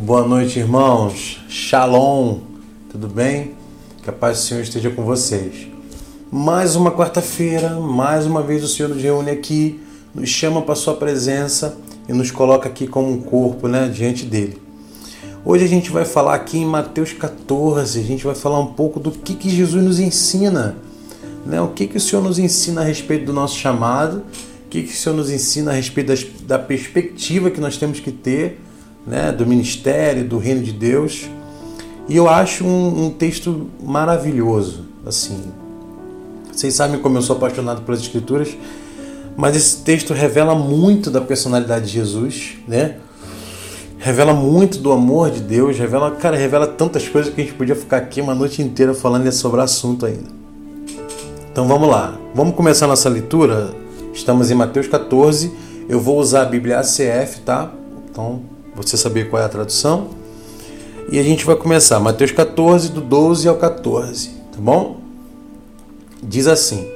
Boa 0.00 0.24
noite, 0.24 0.60
irmãos. 0.60 1.40
Shalom. 1.48 2.38
Tudo 2.88 3.08
bem? 3.08 3.56
Que 4.00 4.08
a 4.08 4.12
paz 4.12 4.38
do 4.38 4.44
Senhor 4.44 4.62
esteja 4.62 4.90
com 4.90 5.02
vocês. 5.02 5.66
Mais 6.30 6.76
uma 6.76 6.92
quarta-feira, 6.92 7.70
mais 7.80 8.24
uma 8.24 8.40
vez 8.40 8.62
o 8.62 8.68
Senhor 8.68 8.88
nos 8.88 9.02
reúne 9.02 9.32
aqui, 9.32 9.80
nos 10.14 10.28
chama 10.28 10.62
para 10.62 10.76
sua 10.76 10.94
presença 10.94 11.76
e 12.08 12.12
nos 12.12 12.30
coloca 12.30 12.68
aqui 12.68 12.86
como 12.86 13.10
um 13.10 13.20
corpo, 13.20 13.66
né, 13.66 13.88
diante 13.88 14.24
dele. 14.24 14.56
Hoje 15.44 15.64
a 15.64 15.68
gente 15.68 15.90
vai 15.90 16.04
falar 16.04 16.36
aqui 16.36 16.58
em 16.58 16.64
Mateus 16.64 17.12
14, 17.12 17.98
a 17.98 18.04
gente 18.04 18.24
vai 18.24 18.36
falar 18.36 18.60
um 18.60 18.72
pouco 18.74 19.00
do 19.00 19.10
que, 19.10 19.34
que 19.34 19.50
Jesus 19.50 19.82
nos 19.82 19.98
ensina, 19.98 20.76
né? 21.44 21.60
O 21.60 21.68
que, 21.68 21.88
que 21.88 21.96
o 21.96 22.00
Senhor 22.00 22.22
nos 22.22 22.38
ensina 22.38 22.82
a 22.82 22.84
respeito 22.84 23.26
do 23.26 23.32
nosso 23.32 23.58
chamado, 23.58 24.22
o 24.64 24.68
que, 24.70 24.84
que 24.84 24.92
o 24.92 24.96
Senhor 24.96 25.16
nos 25.16 25.28
ensina 25.28 25.72
a 25.72 25.74
respeito 25.74 26.06
das, 26.06 26.24
da 26.46 26.58
perspectiva 26.58 27.50
que 27.50 27.60
nós 27.60 27.76
temos 27.76 27.98
que 27.98 28.12
ter 28.12 28.60
né, 29.08 29.32
do 29.32 29.46
ministério, 29.46 30.24
do 30.24 30.38
reino 30.38 30.62
de 30.62 30.72
Deus. 30.72 31.28
E 32.08 32.16
eu 32.16 32.28
acho 32.28 32.64
um, 32.64 33.06
um, 33.06 33.10
texto 33.10 33.68
maravilhoso. 33.82 34.84
Assim, 35.06 35.44
vocês 36.52 36.74
sabem 36.74 37.00
como 37.00 37.16
eu 37.16 37.22
sou 37.22 37.36
apaixonado 37.36 37.82
pelas 37.82 38.00
escrituras, 38.00 38.56
mas 39.36 39.56
esse 39.56 39.78
texto 39.78 40.12
revela 40.12 40.54
muito 40.54 41.10
da 41.10 41.20
personalidade 41.20 41.86
de 41.86 41.92
Jesus, 41.92 42.56
né? 42.66 42.96
Revela 43.98 44.32
muito 44.32 44.78
do 44.78 44.92
amor 44.92 45.30
de 45.30 45.40
Deus, 45.40 45.76
revela, 45.76 46.10
cara, 46.12 46.36
revela 46.36 46.66
tantas 46.66 47.08
coisas 47.08 47.34
que 47.34 47.40
a 47.40 47.44
gente 47.44 47.56
podia 47.56 47.74
ficar 47.74 47.96
aqui 47.96 48.20
uma 48.20 48.34
noite 48.34 48.62
inteira 48.62 48.94
falando 48.94 49.30
sobre 49.32 49.58
o 49.58 49.62
assunto 49.62 50.06
ainda. 50.06 50.38
Então 51.50 51.66
vamos 51.66 51.88
lá. 51.88 52.16
Vamos 52.34 52.54
começar 52.54 52.86
nossa 52.86 53.08
leitura. 53.08 53.74
Estamos 54.14 54.50
em 54.50 54.54
Mateus 54.54 54.86
14. 54.86 55.52
Eu 55.88 55.98
vou 55.98 56.18
usar 56.18 56.42
a 56.42 56.44
Bíblia 56.44 56.78
ACF, 56.78 57.40
tá? 57.44 57.72
Então 58.08 58.42
você 58.84 58.96
saber 58.96 59.28
qual 59.28 59.42
é 59.42 59.44
a 59.44 59.48
tradução. 59.48 60.08
E 61.10 61.18
a 61.18 61.22
gente 61.22 61.44
vai 61.44 61.56
começar, 61.56 61.98
Mateus 62.00 62.32
14, 62.32 62.90
do 62.90 63.00
12 63.00 63.48
ao 63.48 63.56
14, 63.56 64.28
tá 64.52 64.58
bom? 64.58 64.98
Diz 66.22 66.46
assim: 66.46 66.86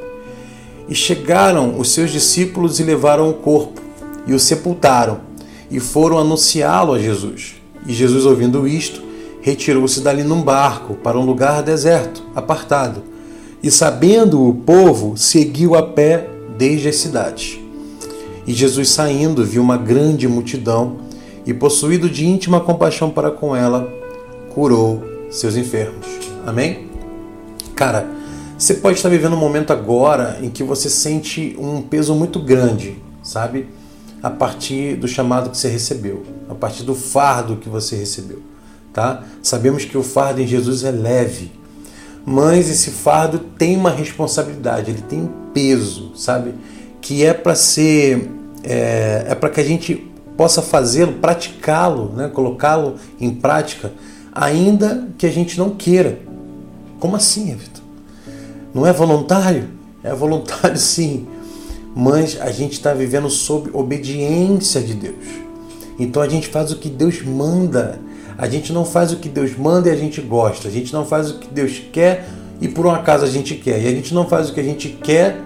E 0.89 0.95
chegaram 0.95 1.79
os 1.79 1.93
seus 1.93 2.11
discípulos 2.11 2.79
e 2.79 2.83
levaram 2.83 3.31
o 3.31 3.35
corpo, 3.35 3.81
e 4.27 4.35
o 4.35 4.39
sepultaram, 4.39 5.21
e 5.71 5.81
foram 5.81 6.19
anunciá-lo 6.19 6.93
a 6.93 6.99
Jesus. 6.99 7.55
E 7.87 7.93
Jesus, 7.95 8.27
ouvindo 8.27 8.69
isto, 8.69 9.03
retirou-se 9.41 10.01
dali 10.01 10.23
num 10.23 10.43
barco 10.43 10.95
para 10.95 11.19
um 11.19 11.25
lugar 11.25 11.63
deserto, 11.63 12.23
apartado. 12.35 13.03
E 13.63 13.71
sabendo 13.71 14.47
o 14.47 14.55
povo, 14.55 15.17
seguiu 15.17 15.75
a 15.75 15.83
pé 15.83 16.29
desde 16.59 16.89
as 16.89 16.97
cidades. 16.97 17.59
E 18.47 18.53
Jesus, 18.53 18.91
saindo, 18.91 19.45
viu 19.45 19.63
uma 19.63 19.77
grande 19.77 20.29
multidão 20.29 20.97
e, 21.45 21.53
possuído 21.53 22.09
de 22.09 22.27
íntima 22.27 22.61
compaixão 22.61 23.11
para 23.11 23.31
com 23.31 23.55
ela, 23.55 23.93
curou 24.55 25.03
seus 25.31 25.57
enfermos. 25.57 26.07
Amém? 26.47 26.89
Cara, 27.75 28.07
você 28.59 28.75
pode 28.75 28.97
estar 28.97 29.09
vivendo 29.09 29.33
um 29.33 29.39
momento 29.39 29.73
agora 29.73 30.39
em 30.41 30.49
que 30.49 30.63
você 30.63 30.89
sente 30.89 31.57
um 31.59 31.83
peso 31.83 32.15
muito 32.15 32.39
grande, 32.39 32.97
sabe? 33.23 33.67
A 34.23 34.31
partir 34.31 34.95
do 34.95 35.09
chamado 35.09 35.51
que 35.51 35.57
você 35.57 35.69
recebeu, 35.69 36.23
a 36.49 36.55
partir 36.55 36.85
do 36.85 36.95
fardo 36.95 37.57
que 37.57 37.69
você 37.69 37.97
recebeu, 37.97 38.41
tá? 38.93 39.25
Sabemos 39.43 39.85
que 39.85 39.99
o 39.99 40.03
fardo 40.03 40.41
em 40.41 40.47
Jesus 40.47 40.85
é 40.85 40.93
leve, 40.93 41.51
mas 42.25 42.71
esse 42.71 42.91
fardo 42.91 43.41
tem 43.41 43.77
uma 43.77 43.91
responsabilidade, 43.91 44.93
ele 44.93 45.03
tem 45.03 45.23
um 45.23 45.31
peso, 45.53 46.13
sabe? 46.15 46.55
Que 47.01 47.25
é 47.25 47.35
para 47.35 47.57
ser, 47.57 48.31
é, 48.63 49.27
é 49.29 49.35
para 49.35 49.51
que 49.51 49.61
a 49.61 49.65
gente 49.65 50.12
possa 50.37 50.63
fazê-lo, 50.63 51.15
praticá-lo, 51.15 52.13
né? 52.15 52.29
colocá-lo 52.29 52.97
em 53.21 53.31
prática, 53.31 53.93
ainda 54.33 55.09
que 55.19 55.27
a 55.27 55.31
gente 55.31 55.59
não 55.59 55.71
queira. 55.71 56.19
Como 56.99 57.17
assim, 57.17 57.55
Vitor? 57.55 57.83
Não 58.75 58.87
é 58.87 58.93
voluntário? 58.93 59.69
É 60.03 60.15
voluntário 60.15 60.77
sim, 60.79 61.27
mas 61.95 62.41
a 62.41 62.51
gente 62.51 62.73
está 62.73 62.95
vivendo 62.95 63.29
sob 63.29 63.71
obediência 63.73 64.81
de 64.81 64.95
Deus. 64.95 65.43
Então 65.99 66.23
a 66.23 66.29
gente 66.29 66.49
faz 66.49 66.73
o 66.73 66.77
que 66.77 66.89
Deus 66.89 67.23
manda. 67.23 68.01
A 68.39 68.49
gente 68.49 68.73
não 68.73 68.85
faz 68.85 69.13
o 69.13 69.17
que 69.17 69.29
Deus 69.29 69.57
manda 69.57 69.89
e 69.89 69.93
a 69.93 69.97
gente 69.97 70.21
gosta. 70.21 70.69
A 70.69 70.71
gente 70.71 70.93
não 70.93 71.05
faz 71.05 71.31
o 71.31 71.39
que 71.39 71.49
Deus 71.49 71.81
quer 71.93 72.27
e 72.61 72.69
por 72.69 72.87
um 72.87 72.91
acaso 72.91 73.25
a 73.25 73.29
gente 73.29 73.55
quer. 73.57 73.81
E 73.83 73.87
a 73.87 73.91
gente 73.91 74.15
não 74.15 74.27
faz 74.27 74.49
o 74.49 74.55
que 74.55 74.61
a 74.61 74.65
gente 74.65 74.89
quer 74.89 75.39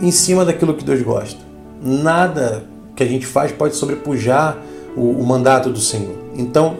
em 0.00 0.10
cima 0.10 0.44
daquilo 0.44 0.74
que 0.74 0.84
Deus 0.84 1.02
gosta. 1.02 1.40
Nada 1.82 2.62
que 2.94 3.02
a 3.02 3.06
gente 3.06 3.26
faz 3.26 3.52
pode 3.52 3.76
sobrepujar 3.76 4.58
o, 4.96 5.10
o 5.10 5.26
mandato 5.26 5.70
do 5.70 5.80
Senhor. 5.80 6.14
Então, 6.36 6.76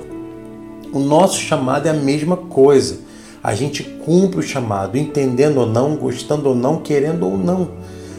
o 0.93 0.99
nosso 0.99 1.39
chamado 1.39 1.87
é 1.87 1.91
a 1.91 1.95
mesma 1.95 2.37
coisa. 2.37 2.99
A 3.43 3.55
gente 3.55 3.83
cumpre 3.83 4.41
o 4.41 4.43
chamado, 4.43 4.99
entendendo 4.99 5.59
ou 5.59 5.67
não, 5.67 5.97
gostando 5.97 6.49
ou 6.49 6.55
não, 6.55 6.79
querendo 6.79 7.27
ou 7.27 7.39
não. 7.39 7.71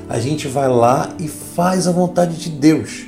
A 0.10 0.20
gente 0.20 0.48
vai 0.48 0.68
lá 0.68 1.10
e 1.20 1.28
faz 1.28 1.88
a 1.88 1.92
vontade 1.92 2.38
de 2.38 2.50
Deus. 2.50 3.06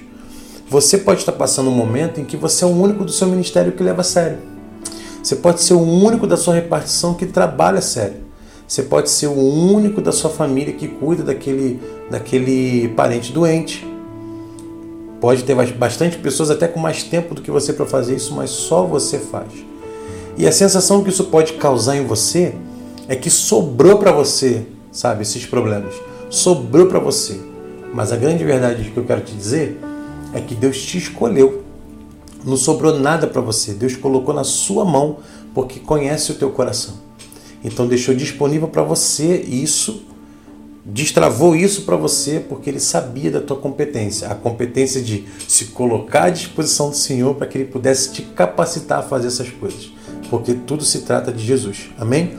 Você 0.69 0.97
pode 0.97 1.19
estar 1.19 1.33
passando 1.33 1.69
um 1.69 1.75
momento 1.75 2.19
em 2.19 2.25
que 2.25 2.37
você 2.37 2.63
é 2.63 2.67
o 2.67 2.71
único 2.71 3.03
do 3.03 3.11
seu 3.11 3.27
ministério 3.27 3.73
que 3.73 3.83
leva 3.83 4.01
a 4.01 4.03
sério. 4.03 4.37
Você 5.21 5.35
pode 5.35 5.61
ser 5.61 5.73
o 5.73 5.81
único 5.81 6.27
da 6.27 6.35
sua 6.35 6.55
repartição 6.55 7.13
que 7.13 7.25
trabalha 7.25 7.79
a 7.79 7.81
sério. 7.81 8.17
Você 8.67 8.83
pode 8.83 9.09
ser 9.09 9.27
o 9.27 9.37
único 9.37 10.01
da 10.01 10.11
sua 10.11 10.29
família 10.29 10.73
que 10.73 10.87
cuida 10.87 11.23
daquele, 11.23 11.79
daquele 12.09 12.89
parente 12.89 13.31
doente. 13.31 13.87
Pode 15.23 15.45
ter 15.45 15.55
bastante 15.55 16.17
pessoas 16.17 16.51
até 16.51 16.67
com 16.67 16.81
mais 16.81 17.01
tempo 17.01 17.33
do 17.33 17.41
que 17.41 17.49
você 17.49 17.71
para 17.71 17.85
fazer 17.85 18.13
isso, 18.13 18.35
mas 18.35 18.49
só 18.49 18.83
você 18.83 19.17
faz. 19.17 19.53
E 20.35 20.45
a 20.45 20.51
sensação 20.51 21.01
que 21.01 21.09
isso 21.09 21.23
pode 21.23 21.53
causar 21.53 21.95
em 21.95 22.05
você 22.05 22.53
é 23.07 23.15
que 23.15 23.29
sobrou 23.29 23.99
para 23.99 24.11
você, 24.11 24.65
sabe, 24.91 25.21
esses 25.21 25.45
problemas. 25.45 25.95
Sobrou 26.29 26.87
para 26.87 26.99
você. 26.99 27.39
Mas 27.93 28.11
a 28.11 28.17
grande 28.17 28.43
verdade 28.43 28.91
que 28.91 28.97
eu 28.97 29.05
quero 29.05 29.21
te 29.21 29.33
dizer 29.33 29.79
é 30.33 30.41
que 30.41 30.53
Deus 30.53 30.81
te 30.81 30.97
escolheu. 30.97 31.63
Não 32.43 32.57
sobrou 32.57 32.99
nada 32.99 33.25
para 33.25 33.39
você. 33.39 33.73
Deus 33.73 33.95
colocou 33.95 34.33
na 34.33 34.43
sua 34.43 34.83
mão 34.83 35.19
porque 35.53 35.79
conhece 35.79 36.33
o 36.33 36.35
teu 36.35 36.49
coração. 36.49 36.95
Então 37.63 37.87
deixou 37.87 38.13
disponível 38.13 38.67
para 38.67 38.83
você 38.83 39.37
isso 39.37 40.03
destravou 40.85 41.55
isso 41.55 41.83
para 41.83 41.95
você 41.95 42.39
porque 42.41 42.69
ele 42.69 42.79
sabia 42.79 43.31
da 43.31 43.39
tua 43.39 43.57
competência, 43.57 44.27
a 44.27 44.35
competência 44.35 45.01
de 45.01 45.25
se 45.47 45.65
colocar 45.65 46.25
à 46.25 46.29
disposição 46.29 46.89
do 46.89 46.95
Senhor 46.95 47.35
para 47.35 47.47
que 47.47 47.57
ele 47.57 47.65
pudesse 47.65 48.11
te 48.11 48.21
capacitar 48.21 48.99
a 48.99 49.01
fazer 49.01 49.27
essas 49.27 49.49
coisas, 49.49 49.91
porque 50.29 50.53
tudo 50.53 50.83
se 50.83 51.01
trata 51.01 51.31
de 51.31 51.43
Jesus. 51.43 51.89
Amém? 51.97 52.33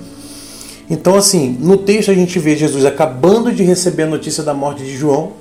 Então, 0.90 1.14
assim, 1.16 1.56
no 1.58 1.78
texto 1.78 2.10
a 2.10 2.14
gente 2.14 2.38
vê 2.38 2.54
Jesus 2.54 2.84
acabando 2.84 3.50
de 3.50 3.62
receber 3.62 4.02
a 4.02 4.06
notícia 4.06 4.42
da 4.42 4.52
morte 4.52 4.84
de 4.84 4.94
João, 4.94 5.32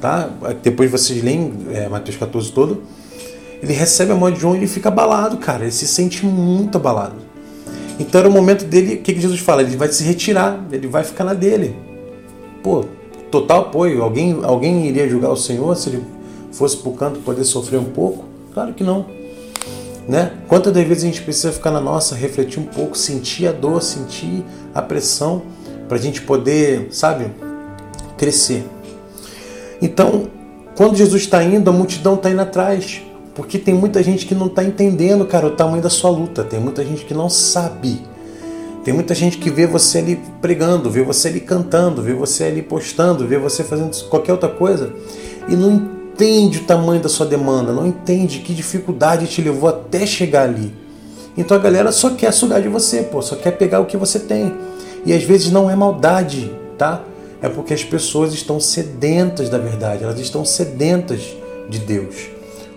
tá? 0.00 0.28
Depois 0.60 0.90
vocês 0.90 1.22
leem 1.22 1.52
é, 1.72 1.88
Mateus 1.88 2.16
14 2.16 2.50
todo. 2.50 2.82
Ele 3.62 3.72
recebe 3.72 4.10
a 4.10 4.16
morte 4.16 4.34
de 4.34 4.40
João 4.40 4.54
e 4.56 4.58
ele 4.58 4.66
fica 4.66 4.88
abalado, 4.88 5.36
cara. 5.36 5.62
Ele 5.62 5.70
se 5.70 5.86
sente 5.86 6.26
muito 6.26 6.76
abalado. 6.76 7.14
Então 8.00 8.18
era 8.18 8.28
o 8.28 8.32
momento 8.32 8.64
dele, 8.64 8.96
o 8.96 8.98
que 8.98 9.14
Jesus 9.14 9.38
fala? 9.38 9.62
Ele 9.62 9.76
vai 9.76 9.86
se 9.92 10.02
retirar, 10.02 10.66
ele 10.72 10.88
vai 10.88 11.04
ficar 11.04 11.22
na 11.22 11.34
dele 11.34 11.91
pô, 12.62 12.84
total 13.30 13.62
apoio. 13.62 14.02
Alguém, 14.02 14.38
alguém 14.42 14.86
iria 14.86 15.08
julgar 15.08 15.30
o 15.30 15.36
Senhor 15.36 15.74
se 15.76 15.88
ele 15.88 16.04
fosse 16.52 16.76
para 16.76 16.90
o 16.90 16.94
canto 16.94 17.20
poder 17.20 17.44
sofrer 17.44 17.78
um 17.78 17.84
pouco? 17.84 18.24
Claro 18.52 18.74
que 18.74 18.84
não. 18.84 19.06
Né? 20.08 20.32
Quantas 20.48 20.72
vezes 20.72 21.04
a 21.04 21.06
gente 21.06 21.22
precisa 21.22 21.52
ficar 21.52 21.70
na 21.70 21.80
nossa, 21.80 22.14
refletir 22.14 22.58
um 22.58 22.66
pouco, 22.66 22.96
sentir 22.98 23.46
a 23.46 23.52
dor, 23.52 23.82
sentir 23.82 24.44
a 24.74 24.82
pressão, 24.82 25.42
para 25.88 25.96
a 25.96 26.00
gente 26.00 26.22
poder, 26.22 26.88
sabe, 26.90 27.26
crescer. 28.16 28.64
Então, 29.80 30.28
quando 30.74 30.96
Jesus 30.96 31.22
está 31.22 31.42
indo, 31.42 31.68
a 31.68 31.72
multidão 31.72 32.14
está 32.14 32.30
indo 32.30 32.40
atrás, 32.40 33.02
porque 33.34 33.58
tem 33.58 33.74
muita 33.74 34.02
gente 34.02 34.26
que 34.26 34.34
não 34.34 34.46
está 34.46 34.64
entendendo, 34.64 35.26
cara, 35.26 35.46
o 35.46 35.50
tamanho 35.50 35.82
da 35.82 35.90
sua 35.90 36.10
luta, 36.10 36.42
tem 36.42 36.58
muita 36.58 36.84
gente 36.84 37.04
que 37.04 37.14
não 37.14 37.28
sabe 37.28 38.00
tem 38.84 38.92
muita 38.92 39.14
gente 39.14 39.38
que 39.38 39.48
vê 39.48 39.66
você 39.66 39.98
ali 39.98 40.20
pregando, 40.40 40.90
vê 40.90 41.02
você 41.02 41.28
ali 41.28 41.40
cantando, 41.40 42.02
vê 42.02 42.12
você 42.12 42.44
ali 42.44 42.62
postando, 42.62 43.26
vê 43.26 43.38
você 43.38 43.62
fazendo 43.62 43.96
qualquer 44.08 44.32
outra 44.32 44.48
coisa 44.48 44.92
e 45.48 45.54
não 45.54 45.72
entende 45.72 46.58
o 46.58 46.64
tamanho 46.64 47.00
da 47.00 47.08
sua 47.08 47.26
demanda, 47.26 47.72
não 47.72 47.86
entende 47.86 48.40
que 48.40 48.52
dificuldade 48.52 49.26
te 49.26 49.40
levou 49.40 49.68
até 49.68 50.04
chegar 50.04 50.42
ali. 50.42 50.74
Então 51.36 51.56
a 51.56 51.60
galera 51.60 51.92
só 51.92 52.10
quer 52.10 52.32
sugar 52.32 52.60
de 52.60 52.68
você, 52.68 53.02
pô, 53.02 53.22
só 53.22 53.36
quer 53.36 53.52
pegar 53.52 53.80
o 53.80 53.86
que 53.86 53.96
você 53.96 54.18
tem. 54.18 54.52
E 55.06 55.12
às 55.12 55.22
vezes 55.22 55.50
não 55.50 55.70
é 55.70 55.76
maldade, 55.76 56.52
tá? 56.76 57.02
É 57.40 57.48
porque 57.48 57.74
as 57.74 57.82
pessoas 57.82 58.32
estão 58.32 58.60
sedentas 58.60 59.48
da 59.48 59.58
verdade, 59.58 60.04
elas 60.04 60.18
estão 60.18 60.44
sedentas 60.44 61.20
de 61.68 61.78
Deus. 61.78 62.16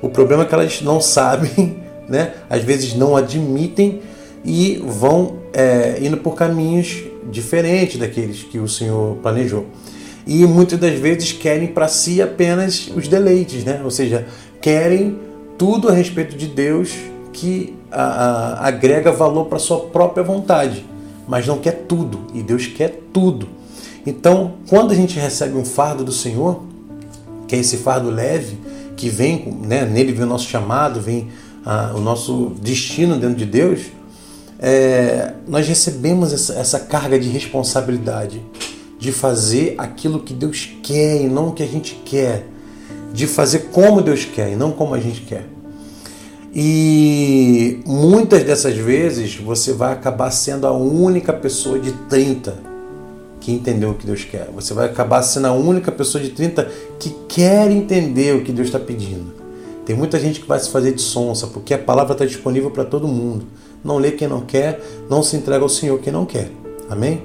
O 0.01 0.10
problema 0.10 0.44
é 0.44 0.46
que 0.46 0.54
elas 0.54 0.81
não 0.81 1.01
sabem, 1.01 1.78
né? 2.08 2.34
Às 2.50 2.63
vezes 2.63 2.96
não 2.96 3.18
admitem 3.18 4.01
e 4.44 4.81
vão 4.86 5.45
é, 5.56 6.00
indo 6.02 6.18
por 6.18 6.36
caminhos 6.36 7.06
diferentes 7.31 7.98
daqueles 7.98 8.44
que 8.44 8.60
o 8.60 8.68
Senhor 8.68 9.16
planejou. 9.24 9.66
E 10.28 10.46
muitas 10.46 10.78
das 10.78 11.00
vezes 11.00 11.31
querem 11.31 11.68
para 11.68 11.88
si 11.88 12.22
apenas 12.22 12.92
os 12.94 13.07
deleites, 13.07 13.63
né? 13.63 13.80
ou 13.81 13.90
seja, 13.90 14.28
querem 14.62 15.18
tudo 15.57 15.88
a 15.88 15.94
respeito 15.94 16.36
de 16.36 16.48
Deus 16.48 16.94
que 17.31 17.74
a, 17.90 18.04
a, 18.04 18.68
agrega 18.68 19.13
valor 19.13 19.46
para 19.46 19.57
sua 19.57 19.80
própria 19.80 20.24
vontade, 20.24 20.86
mas 21.25 21.48
não 21.48 21.58
quer 21.58 21.86
tudo, 21.88 22.19
e 22.34 22.44
Deus 22.44 22.68
quer 22.68 23.00
tudo. 23.13 23.48
Então, 24.06 24.56
quando 24.68 24.92
a 24.92 24.96
gente 24.96 25.18
recebe 25.18 25.58
um 25.58 25.63
fardo 25.63 26.04
do 26.04 26.12
Senhor, 26.12 26.63
que 27.48 27.56
é 27.56 27.60
esse 27.60 27.78
fardo 27.78 28.10
leve, 28.10 28.58
que 28.98 29.08
vem, 29.08 29.58
né, 29.62 29.86
nele 29.86 30.12
vem 30.12 30.25
o 30.25 30.30
nosso 30.30 30.48
chamado, 30.48 31.00
vem 31.00 31.30
a, 31.66 31.94
o 31.96 32.01
nosso 32.01 32.51
destino 32.62 33.18
dentro 33.18 33.38
de 33.38 33.46
Deus, 33.46 33.95
é, 34.60 35.34
nós 35.48 35.68
recebemos 35.68 36.34
essa, 36.34 36.54
essa 36.54 36.80
carga 36.80 37.19
de 37.19 37.30
responsabilidade 37.30 38.42
de 38.98 39.12
fazer 39.12 39.75
aquilo 39.78 40.19
que 40.19 40.34
Deus 40.34 40.69
quer 40.81 41.22
e 41.22 41.28
não 41.28 41.50
o 41.50 41.54
que 41.54 41.63
a 41.63 41.68
gente 41.68 42.02
quer, 42.06 42.48
de 43.13 43.28
fazer 43.28 43.69
como 43.72 44.02
Deus 44.02 44.25
quer 44.25 44.52
e 44.52 44.56
não 44.56 44.72
como 44.72 44.94
a 44.94 45.00
gente 45.00 45.22
quer. 45.22 45.48
E 46.54 47.81
muitas 47.86 48.44
dessas 48.44 48.78
vezes 48.78 49.36
você 49.36 49.74
vai 49.74 49.92
acabar 49.92 50.31
sendo 50.31 50.66
a 50.66 50.72
única 50.72 51.34
pessoa 51.34 51.78
de 51.78 51.92
30 51.92 52.75
que 53.42 53.51
entendeu 53.51 53.92
o 53.92 53.94
que 53.94 54.08
Deus 54.08 54.24
quer. 54.24 54.50
Você 54.56 54.74
vai 54.74 54.86
acabar 54.88 55.22
sendo 55.22 55.48
a 55.48 55.51
única 55.51 55.92
pessoa 55.92 56.24
de 56.24 56.30
30 56.30 56.68
que 56.98 57.13
quer 57.28 57.69
entender 57.69 58.36
o 58.36 58.44
que 58.44 58.51
Deus 58.51 58.69
está 58.69 58.80
pedindo. 58.80 59.34
Tem 59.86 59.96
muita 59.96 60.18
gente 60.18 60.40
que 60.40 60.48
vai 60.48 60.58
se 60.58 60.69
fazer 60.69 60.94
de 60.94 61.01
sonsa, 61.01 61.46
porque 61.46 61.74
a 61.74 61.78
palavra 61.78 62.13
está 62.13 62.25
disponível 62.25 62.72
para 62.72 62.84
todo 62.84 63.08
mundo. 63.08 63.46
Não 63.86 63.98
lê 63.98 64.12
quem 64.12 64.28
não 64.28 64.42
quer, 64.42 64.84
não 65.10 65.24
se 65.24 65.38
entrega 65.38 65.64
ao 65.64 65.70
Senhor 65.70 65.98
quem 66.00 66.12
não 66.12 66.26
quer. 66.26 66.50
Amém? 66.90 67.24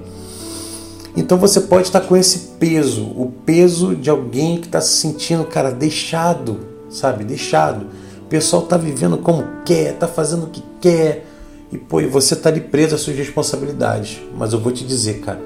Então 1.17 1.39
você 1.39 1.63
pode 1.63 1.89
estar 1.89 2.03
com 2.03 2.17
esse 2.17 2.51
peso, 2.61 3.03
o 3.03 3.33
peso 3.45 3.97
de 3.97 4.09
alguém 4.09 4.59
que 4.59 4.67
está 4.67 4.81
se 4.81 4.93
sentindo, 4.93 5.45
cara, 5.45 5.73
deixado, 5.73 6.61
sabe? 6.89 7.25
Deixado 7.25 7.87
pessoal 8.31 8.63
está 8.63 8.77
vivendo 8.77 9.19
como 9.19 9.45
quer, 9.65 9.95
está 9.95 10.07
fazendo 10.07 10.45
o 10.45 10.51
que 10.51 10.63
quer. 10.81 11.27
E 11.73 11.77
pô, 11.77 12.01
você 12.09 12.35
está 12.35 12.49
ali 12.49 12.61
preso 12.61 12.95
às 12.95 13.01
suas 13.01 13.17
responsabilidades. 13.17 14.21
Mas 14.35 14.53
eu 14.53 14.61
vou 14.61 14.73
te 14.73 14.85
dizer, 14.85 15.21
cara, 15.21 15.41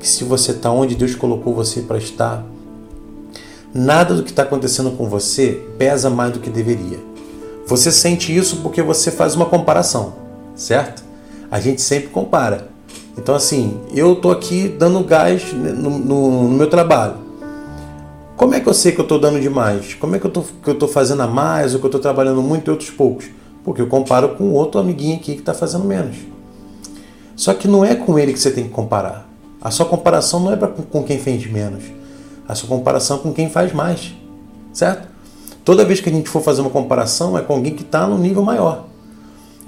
que 0.00 0.08
se 0.08 0.24
você 0.24 0.52
está 0.52 0.70
onde 0.70 0.94
Deus 0.94 1.14
colocou 1.14 1.54
você 1.54 1.82
para 1.82 1.98
estar, 1.98 2.44
nada 3.72 4.14
do 4.14 4.22
que 4.22 4.30
está 4.30 4.42
acontecendo 4.42 4.90
com 4.92 5.08
você 5.08 5.62
pesa 5.78 6.08
mais 6.08 6.32
do 6.32 6.40
que 6.40 6.50
deveria. 6.50 6.98
Você 7.66 7.92
sente 7.92 8.34
isso 8.34 8.56
porque 8.56 8.82
você 8.82 9.10
faz 9.10 9.36
uma 9.36 9.46
comparação, 9.46 10.14
certo? 10.54 11.04
A 11.50 11.60
gente 11.60 11.80
sempre 11.80 12.08
compara. 12.08 12.68
Então, 13.16 13.34
assim, 13.34 13.80
eu 13.94 14.14
estou 14.14 14.30
aqui 14.30 14.68
dando 14.68 15.02
gás 15.04 15.52
no, 15.52 15.90
no, 15.90 16.48
no 16.48 16.56
meu 16.56 16.68
trabalho. 16.68 17.16
Como 18.36 18.54
é 18.54 18.60
que 18.60 18.68
eu 18.68 18.74
sei 18.74 18.92
que 18.92 19.00
eu 19.00 19.04
estou 19.04 19.20
dando 19.20 19.38
demais? 19.40 19.94
Como 19.94 20.16
é 20.16 20.18
que 20.18 20.24
eu 20.24 20.72
estou 20.72 20.88
fazendo 20.88 21.22
a 21.22 21.26
mais 21.26 21.74
ou 21.74 21.80
que 21.80 21.86
eu 21.86 21.88
estou 21.88 22.00
trabalhando 22.00 22.42
muito 22.42 22.68
e 22.68 22.70
outros 22.70 22.90
poucos? 22.90 23.26
Porque 23.62 23.80
eu 23.80 23.86
comparo 23.86 24.30
com 24.30 24.50
outro 24.52 24.80
amiguinho 24.80 25.16
aqui 25.16 25.34
que 25.34 25.40
está 25.40 25.54
fazendo 25.54 25.84
menos. 25.84 26.16
Só 27.36 27.54
que 27.54 27.68
não 27.68 27.84
é 27.84 27.94
com 27.94 28.18
ele 28.18 28.32
que 28.32 28.38
você 28.40 28.50
tem 28.50 28.64
que 28.64 28.70
comparar. 28.70 29.28
A 29.60 29.70
sua 29.70 29.86
comparação 29.86 30.40
não 30.40 30.52
é 30.52 30.56
pra, 30.56 30.68
com 30.68 31.04
quem 31.04 31.18
fez 31.18 31.46
menos. 31.46 31.84
A 32.48 32.54
sua 32.54 32.68
comparação 32.68 33.18
é 33.18 33.20
com 33.20 33.32
quem 33.32 33.48
faz 33.48 33.72
mais. 33.72 34.12
Certo? 34.72 35.06
Toda 35.64 35.84
vez 35.84 36.00
que 36.00 36.08
a 36.08 36.12
gente 36.12 36.28
for 36.28 36.42
fazer 36.42 36.62
uma 36.62 36.70
comparação 36.70 37.38
é 37.38 37.42
com 37.42 37.52
alguém 37.52 37.74
que 37.74 37.82
está 37.82 38.06
no 38.06 38.18
nível 38.18 38.42
maior. 38.42 38.86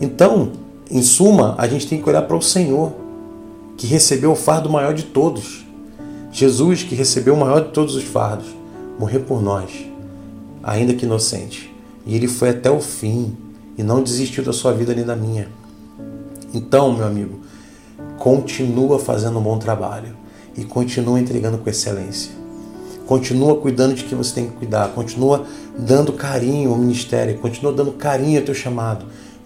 Então, 0.01 0.51
em 0.91 1.03
suma, 1.03 1.55
a 1.59 1.67
gente 1.67 1.87
tem 1.87 2.01
que 2.01 2.09
olhar 2.09 2.23
para 2.23 2.37
o 2.37 2.43
Senhor, 2.43 2.93
que 3.77 3.87
recebeu 3.87 4.33
o 4.33 4.37
fardo 4.37 4.69
maior 4.71 4.95
de 4.95 5.05
todos. 5.05 5.65
Jesus, 6.31 6.83
que 6.83 6.95
recebeu 6.95 7.35
o 7.35 7.41
maior 7.41 7.65
de 7.65 7.71
todos 7.71 7.95
os 7.95 8.05
fardos 8.05 8.47
morrer 8.99 9.21
por 9.21 9.43
nós, 9.43 9.71
ainda 10.63 10.95
que 10.95 11.05
inocente. 11.05 11.75
E 12.07 12.15
ele 12.15 12.29
foi 12.29 12.51
até 12.51 12.71
o 12.71 12.81
fim 12.81 13.37
e 13.77 13.83
não 13.83 14.03
desistiu 14.03 14.45
da 14.45 14.53
sua 14.53 14.73
vida 14.73 14.95
nem 14.95 15.05
da 15.05 15.17
minha. 15.17 15.49
Então, 16.53 16.93
meu 16.93 17.07
amigo, 17.07 17.41
continua 18.19 18.99
fazendo 18.99 19.39
um 19.39 19.43
bom 19.43 19.59
trabalho 19.59 20.15
e 20.57 20.65
continua 20.65 21.19
entregando 21.19 21.59
com 21.59 21.69
excelência. 21.69 22.33
Continua 23.07 23.57
cuidando 23.57 23.95
de 23.95 24.05
quem 24.05 24.17
você 24.17 24.35
tem 24.35 24.47
que 24.47 24.57
cuidar, 24.57 24.89
continua 24.95 25.45
dando 25.79 26.13
carinho 26.13 26.71
ao 26.71 26.79
ministério, 26.79 27.39
continua 27.39 27.73
dando 27.73 27.93
carinho 27.93 28.39
ao 28.39 28.47
teu 28.47 28.55
chamado, 28.55 29.05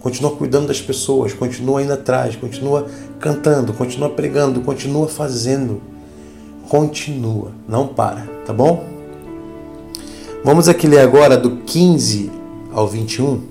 continua 0.08 0.30
cuidando 0.30 0.68
das 0.68 0.80
pessoas, 0.80 1.34
continua 1.34 1.82
indo 1.82 1.92
atrás, 1.92 2.34
continua 2.34 2.86
cantando, 3.20 3.74
continua 3.74 4.08
pregando, 4.08 4.62
continua 4.62 5.06
fazendo. 5.06 5.82
Continua, 6.66 7.52
não 7.68 7.86
para, 7.88 8.26
tá 8.46 8.52
bom? 8.52 8.84
Vamos 10.42 10.68
aqui 10.68 10.86
ler 10.86 11.00
agora 11.00 11.36
do 11.36 11.58
15 11.58 12.30
ao 12.72 12.86
21 12.86 13.42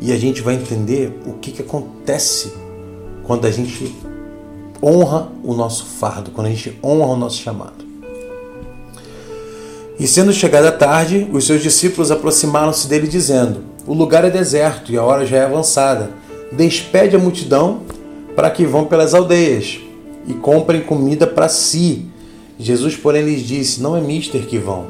e 0.00 0.12
a 0.12 0.16
gente 0.16 0.42
vai 0.42 0.54
entender 0.54 1.16
o 1.26 1.34
que, 1.34 1.52
que 1.52 1.62
acontece 1.62 2.52
quando 3.24 3.46
a 3.46 3.50
gente 3.50 3.94
honra 4.82 5.30
o 5.44 5.54
nosso 5.54 5.84
fardo, 5.84 6.30
quando 6.30 6.48
a 6.48 6.50
gente 6.50 6.76
honra 6.82 7.12
o 7.12 7.16
nosso 7.16 7.40
chamado. 7.40 7.84
E 9.98 10.06
sendo 10.06 10.32
chegada 10.32 10.68
a 10.68 10.72
tarde, 10.72 11.28
os 11.32 11.46
seus 11.46 11.62
discípulos 11.62 12.10
aproximaram-se 12.10 12.88
dele, 12.88 13.06
dizendo: 13.06 13.69
O 13.86 13.94
lugar 13.94 14.24
é 14.24 14.30
deserto 14.30 14.92
e 14.92 14.96
a 14.96 15.02
hora 15.02 15.24
já 15.26 15.38
é 15.38 15.44
avançada. 15.44 16.10
Despede 16.52 17.16
a 17.16 17.18
multidão 17.18 17.82
para 18.36 18.50
que 18.50 18.64
vão 18.64 18.84
pelas 18.84 19.14
aldeias 19.14 19.80
e 20.26 20.34
comprem 20.34 20.82
comida 20.82 21.26
para 21.26 21.48
si 21.48 22.10
Jesus, 22.60 22.94
porém, 22.94 23.24
lhes 23.24 23.40
disse: 23.40 23.80
Não 23.80 23.96
é 23.96 24.02
mister 24.02 24.42
que 24.42 24.58
vão, 24.58 24.84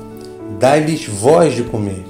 dai-lhes 0.59 1.07
voz 1.07 1.55
de 1.55 1.63
comer. 1.63 2.05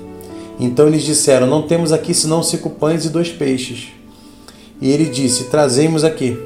Então 0.59 0.88
eles 0.88 1.03
disseram: 1.03 1.47
Não 1.47 1.62
temos 1.62 1.93
aqui 1.93 2.15
senão 2.15 2.43
cinco 2.43 2.71
pães 2.71 3.05
e 3.05 3.11
dois 3.11 3.29
peixes. 3.29 3.88
E 4.81 4.91
ele 4.91 5.05
disse: 5.05 5.44
Trazemos 5.44 6.03
aqui. 6.03 6.38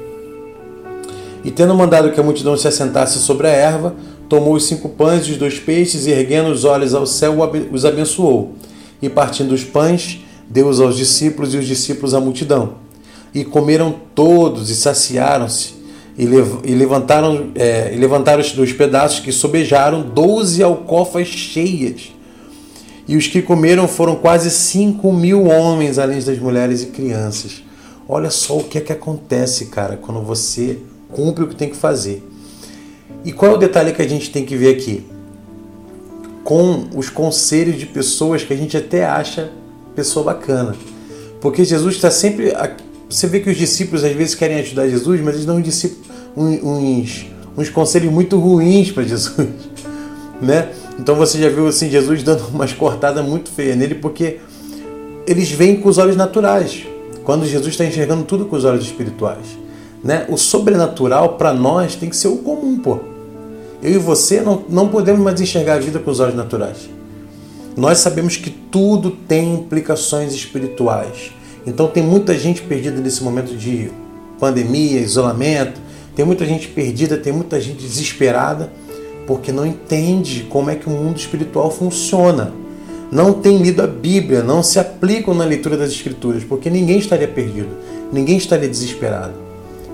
E 1.45 1.51
tendo 1.51 1.73
mandado 1.73 2.11
que 2.11 2.19
a 2.19 2.23
multidão 2.23 2.57
se 2.57 2.67
assentasse 2.67 3.19
sobre 3.19 3.47
a 3.47 3.51
erva, 3.51 3.95
tomou 4.27 4.53
os 4.53 4.65
cinco 4.65 4.89
pães 4.89 5.25
e 5.27 5.31
os 5.31 5.37
dois 5.37 5.59
peixes, 5.59 6.05
e 6.05 6.11
erguendo 6.11 6.49
os 6.49 6.65
olhos 6.65 6.93
ao 6.93 7.05
céu, 7.05 7.35
os 7.71 7.85
abençoou. 7.85 8.53
E 9.01 9.07
partindo 9.07 9.53
os 9.53 9.63
pães, 9.63 10.24
deu-os 10.49 10.79
aos 10.79 10.95
discípulos 10.95 11.53
e 11.53 11.57
os 11.57 11.65
discípulos 11.65 12.13
à 12.13 12.19
multidão. 12.19 12.75
E 13.33 13.43
comeram 13.43 13.95
todos 14.13 14.69
e 14.69 14.75
saciaram-se 14.75 15.75
e, 16.17 16.25
levantaram, 16.73 17.51
é, 17.55 17.93
e 17.93 17.97
levantaram 17.97 18.41
os 18.41 18.51
dois 18.53 18.71
pedaços 18.71 19.19
que 19.19 19.31
sobejaram 19.31 20.01
doze 20.01 20.63
alcofas 20.63 21.27
cheias. 21.27 22.13
E 23.07 23.15
os 23.15 23.27
que 23.27 23.41
comeram 23.41 23.87
foram 23.87 24.15
quase 24.15 24.49
cinco 24.49 25.11
mil 25.11 25.45
homens, 25.45 25.99
além 25.99 26.19
das 26.21 26.39
mulheres 26.39 26.83
e 26.83 26.87
crianças. 26.87 27.63
Olha 28.07 28.29
só 28.29 28.57
o 28.57 28.63
que 28.63 28.77
é 28.77 28.81
que 28.81 28.93
acontece, 28.93 29.65
cara, 29.65 29.97
quando 29.97 30.21
você 30.21 30.79
cumpre 31.11 31.43
o 31.43 31.47
que 31.47 31.55
tem 31.55 31.69
que 31.69 31.75
fazer. 31.75 32.23
E 33.23 33.31
qual 33.31 33.51
é 33.51 33.55
o 33.55 33.57
detalhe 33.57 33.91
que 33.91 34.01
a 34.01 34.07
gente 34.07 34.31
tem 34.31 34.45
que 34.45 34.55
ver 34.55 34.75
aqui? 34.75 35.05
Com 36.43 36.87
os 36.95 37.09
conselhos 37.09 37.77
de 37.77 37.85
pessoas 37.85 38.43
que 38.43 38.53
a 38.53 38.57
gente 38.57 38.77
até 38.77 39.05
acha 39.05 39.51
pessoa 39.95 40.25
bacana. 40.25 40.75
Porque 41.41 41.63
Jesus 41.63 41.95
está 41.95 42.11
sempre. 42.11 42.53
Você 43.09 43.27
vê 43.27 43.39
que 43.39 43.49
os 43.49 43.57
discípulos 43.57 44.03
às 44.03 44.11
vezes 44.13 44.35
querem 44.35 44.57
ajudar 44.59 44.87
Jesus, 44.87 45.21
mas 45.21 45.35
eles 45.35 45.45
dão 45.45 45.61
uns, 46.35 47.25
uns 47.57 47.69
conselhos 47.69 48.11
muito 48.11 48.37
ruins 48.37 48.91
para 48.91 49.03
Jesus, 49.03 49.47
né? 50.41 50.69
Então 50.99 51.15
você 51.15 51.39
já 51.39 51.49
viu 51.49 51.67
assim 51.67 51.89
Jesus 51.89 52.23
dando 52.23 52.47
umas 52.53 52.73
cortadas 52.73 53.23
muito 53.23 53.49
feias 53.51 53.77
nele 53.77 53.95
porque 53.95 54.39
eles 55.27 55.51
veem 55.51 55.77
com 55.77 55.89
os 55.89 55.97
olhos 55.97 56.15
naturais, 56.15 56.85
quando 57.23 57.45
Jesus 57.45 57.69
está 57.69 57.85
enxergando 57.85 58.23
tudo 58.23 58.45
com 58.45 58.55
os 58.55 58.65
olhos 58.65 58.83
espirituais, 58.83 59.45
né? 60.03 60.25
O 60.29 60.37
sobrenatural 60.37 61.37
para 61.37 61.53
nós 61.53 61.95
tem 61.95 62.09
que 62.09 62.15
ser 62.15 62.27
o 62.27 62.37
comum, 62.37 62.77
pô. 62.79 62.99
Eu 63.81 63.91
e 63.91 63.97
você 63.97 64.41
não, 64.41 64.63
não 64.69 64.87
podemos 64.87 65.21
mais 65.21 65.39
enxergar 65.39 65.75
a 65.75 65.79
vida 65.79 65.99
com 65.99 66.09
os 66.09 66.19
olhos 66.19 66.35
naturais. 66.35 66.94
Nós 67.77 67.97
sabemos 67.97 68.37
que 68.37 68.49
tudo 68.49 69.11
tem 69.11 69.55
implicações 69.55 70.33
espirituais. 70.33 71.31
Então 71.67 71.87
tem 71.87 72.01
muita 72.01 72.37
gente 72.37 72.61
perdida 72.61 73.01
nesse 73.01 73.21
momento 73.21 73.55
de 73.55 73.91
pandemia, 74.39 74.99
isolamento, 74.99 75.81
tem 76.15 76.23
muita 76.23 76.45
gente 76.45 76.69
perdida, 76.69 77.17
tem 77.17 77.33
muita 77.33 77.59
gente 77.59 77.85
desesperada, 77.85 78.71
porque 79.27 79.51
não 79.51 79.65
entende 79.65 80.45
como 80.49 80.69
é 80.69 80.75
que 80.75 80.87
o 80.87 80.91
mundo 80.91 81.17
espiritual 81.17 81.69
funciona. 81.69 82.53
Não 83.11 83.33
tem 83.33 83.57
lido 83.57 83.81
a 83.81 83.87
Bíblia, 83.87 84.41
não 84.41 84.63
se 84.63 84.79
aplicam 84.79 85.33
na 85.33 85.43
leitura 85.43 85.75
das 85.75 85.91
Escrituras, 85.91 86.43
porque 86.43 86.69
ninguém 86.69 86.97
estaria 86.97 87.27
perdido, 87.27 87.69
ninguém 88.11 88.37
estaria 88.37 88.69
desesperado. 88.69 89.33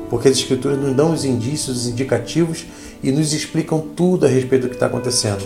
Porque 0.10 0.28
as 0.28 0.38
Escrituras 0.38 0.78
nos 0.78 0.96
dão 0.96 1.12
os 1.12 1.26
indícios, 1.26 1.78
os 1.78 1.88
indicativos 1.88 2.66
e 3.02 3.12
nos 3.12 3.34
explicam 3.34 3.80
tudo 3.96 4.26
a 4.26 4.30
respeito 4.30 4.64
do 4.64 4.70
que 4.70 4.76
está 4.76 4.86
acontecendo. 4.86 5.44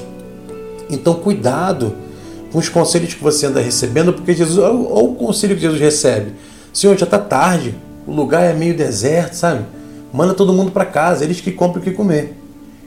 Então, 0.89 1.15
cuidado 1.15 1.95
com 2.55 2.59
os 2.59 2.69
conselhos 2.69 3.13
que 3.13 3.21
você 3.21 3.47
anda 3.47 3.59
recebendo, 3.59 4.13
porque 4.13 4.33
Jesus, 4.33 4.57
olha 4.57 4.73
o 4.73 5.13
conselho 5.15 5.55
que 5.55 5.61
Jesus 5.61 5.77
recebe: 5.77 6.31
Senhor, 6.73 6.97
já 6.97 7.03
está 7.03 7.19
tarde, 7.19 7.75
o 8.07 8.13
lugar 8.13 8.43
é 8.43 8.53
meio 8.53 8.73
deserto, 8.73 9.33
sabe? 9.33 9.65
Manda 10.13 10.33
todo 10.33 10.53
mundo 10.53 10.71
para 10.71 10.85
casa, 10.85 11.25
eles 11.25 11.41
que 11.41 11.51
compram 11.51 11.81
o 11.81 11.83
que 11.83 11.91
comer. 11.91 12.33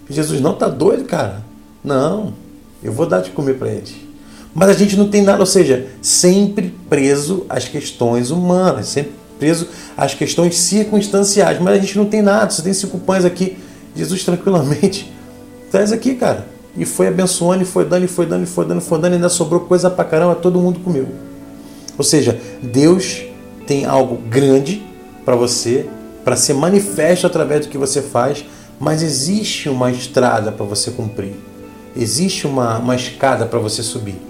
Jesus 0.08 0.40
não 0.40 0.54
está 0.54 0.68
doido, 0.68 1.04
cara. 1.04 1.44
Não, 1.84 2.32
eu 2.82 2.90
vou 2.90 3.04
dar 3.04 3.20
de 3.20 3.28
comer 3.28 3.58
para 3.58 3.68
eles. 3.68 3.94
Mas 4.54 4.70
a 4.70 4.72
gente 4.72 4.96
não 4.96 5.10
tem 5.10 5.20
nada, 5.20 5.40
ou 5.40 5.46
seja, 5.46 5.87
sempre 6.00 6.75
preso 6.88 7.44
às 7.46 7.68
questões 7.68 8.30
humanas, 8.30 8.87
sempre 8.87 9.12
preso 9.38 9.68
às 9.98 10.14
questões 10.14 10.56
circunstanciais. 10.56 11.60
Mas 11.60 11.75
a 11.75 11.78
gente 11.78 11.98
não 11.98 12.06
tem 12.06 12.22
nada, 12.22 12.48
você 12.48 12.62
tem 12.62 12.72
cinco 12.72 12.98
pães 13.00 13.26
aqui. 13.26 13.58
Jesus 13.94 14.25
tranquilamente 14.25 15.12
traz 15.70 15.92
aqui, 15.92 16.14
cara. 16.14 16.46
E 16.78 16.85
foi 16.85 17.08
abençoando, 17.08 17.62
e 17.62 17.66
foi 17.66 17.85
dando, 17.85 18.04
e 18.04 18.08
foi 18.08 18.25
dando, 18.25 18.44
e 18.44 18.47
foi 18.47 18.64
dando, 18.64 18.80
e 18.80 18.85
foi 18.85 18.99
dando, 19.00 19.12
e 19.12 19.16
ainda 19.16 19.28
sobrou 19.28 19.61
coisa 19.62 19.90
pra 19.90 20.04
caramba, 20.04 20.37
todo 20.37 20.61
mundo 20.61 20.78
comeu. 20.80 21.08
Ou 21.99 22.04
seja, 22.04 22.40
Deus 22.62 23.25
tem 23.66 23.85
algo 23.85 24.16
grande 24.16 24.82
para 25.25 25.35
você, 25.35 25.87
para 26.25 26.37
ser 26.37 26.54
manifesto 26.54 27.26
através 27.26 27.66
do 27.66 27.70
que 27.70 27.76
você 27.76 28.00
faz, 28.00 28.44
mas 28.78 29.02
existe 29.02 29.68
uma 29.68 29.90
estrada 29.90 30.52
para 30.52 30.64
você 30.64 30.92
cumprir. 30.92 31.35
Existe 31.97 32.47
uma, 32.47 32.78
uma 32.78 32.94
escada 32.94 33.44
para 33.44 33.58
você 33.58 33.82
subir. 33.82 34.23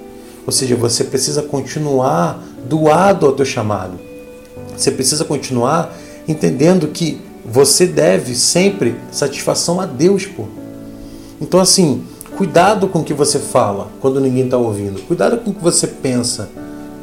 Ou 0.47 0.53
seja, 0.53 0.75
você 0.75 1.05
precisa 1.05 1.43
continuar 1.43 2.43
doado 2.67 3.27
ao 3.27 3.33
teu 3.33 3.45
chamado. 3.45 3.99
Você 4.75 4.91
precisa 4.91 5.25
continuar 5.25 5.95
entendendo 6.27 6.89
que 6.89 7.21
você 7.45 7.87
deve 7.87 8.35
sempre 8.35 8.97
satisfação 9.11 9.81
a 9.81 9.87
Deus, 9.87 10.25
pô. 10.25 10.47
Então, 11.41 11.61
assim, 11.61 12.05
cuidado 12.39 12.87
com 12.87 13.01
o 13.01 13.05
que 13.05 13.13
você 13.13 13.41
fala 13.41 13.89
quando 14.01 14.21
ninguém 14.21 14.45
está 14.45 14.57
ouvindo. 14.57 15.03
Cuidado 15.09 15.39
com 15.39 15.51
o 15.51 15.55
que 15.55 15.61
você 15.61 15.89
pensa 15.89 16.49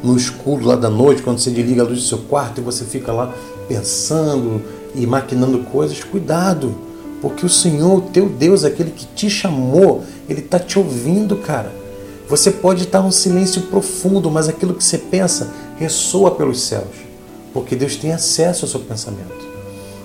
no 0.02 0.16
escuro 0.16 0.64
lá 0.64 0.76
da 0.76 0.88
noite, 0.88 1.20
quando 1.20 1.38
você 1.38 1.50
desliga 1.50 1.82
a 1.82 1.84
luz 1.84 2.00
do 2.00 2.08
seu 2.08 2.18
quarto 2.20 2.62
e 2.62 2.64
você 2.64 2.86
fica 2.86 3.12
lá 3.12 3.34
pensando 3.68 4.62
e 4.94 5.06
maquinando 5.06 5.58
coisas. 5.58 6.02
Cuidado, 6.02 6.74
porque 7.20 7.44
o 7.44 7.50
Senhor, 7.50 7.98
o 7.98 8.00
teu 8.00 8.30
Deus, 8.30 8.64
aquele 8.64 8.90
que 8.90 9.04
te 9.14 9.28
chamou, 9.28 10.04
ele 10.26 10.40
está 10.40 10.58
te 10.58 10.78
ouvindo, 10.78 11.36
cara. 11.36 11.70
Você 12.30 12.50
pode 12.50 12.84
estar 12.84 13.02
num 13.02 13.12
silêncio 13.12 13.60
profundo, 13.62 14.30
mas 14.30 14.48
aquilo 14.48 14.72
que 14.72 14.82
você 14.82 14.96
pensa 14.96 15.52
ressoa 15.76 16.30
pelos 16.30 16.62
céus, 16.62 16.96
porque 17.52 17.76
Deus 17.76 17.94
tem 17.96 18.10
acesso 18.10 18.64
ao 18.64 18.70
seu 18.70 18.80
pensamento. 18.80 19.46